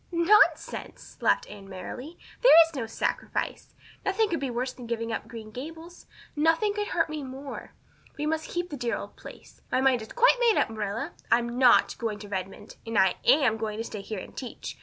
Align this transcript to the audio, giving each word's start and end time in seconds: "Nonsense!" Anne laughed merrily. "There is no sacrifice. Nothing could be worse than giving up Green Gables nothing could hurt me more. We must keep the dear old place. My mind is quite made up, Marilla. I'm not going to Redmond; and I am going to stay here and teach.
"Nonsense!" 0.11 1.17
Anne 1.21 1.23
laughed 1.23 1.47
merrily. 1.47 2.17
"There 2.41 2.51
is 2.67 2.73
no 2.75 2.87
sacrifice. 2.87 3.75
Nothing 4.03 4.29
could 4.29 4.39
be 4.39 4.49
worse 4.49 4.73
than 4.73 4.87
giving 4.87 5.11
up 5.11 5.27
Green 5.27 5.51
Gables 5.51 6.07
nothing 6.35 6.73
could 6.73 6.87
hurt 6.87 7.07
me 7.07 7.21
more. 7.21 7.73
We 8.17 8.25
must 8.25 8.47
keep 8.49 8.71
the 8.71 8.77
dear 8.77 8.97
old 8.97 9.15
place. 9.15 9.61
My 9.71 9.79
mind 9.79 10.01
is 10.01 10.11
quite 10.11 10.37
made 10.39 10.57
up, 10.57 10.71
Marilla. 10.71 11.11
I'm 11.31 11.59
not 11.59 11.95
going 11.99 12.17
to 12.17 12.29
Redmond; 12.29 12.77
and 12.83 12.97
I 12.97 13.17
am 13.25 13.57
going 13.57 13.77
to 13.77 13.83
stay 13.83 14.01
here 14.01 14.17
and 14.17 14.35
teach. 14.35 14.75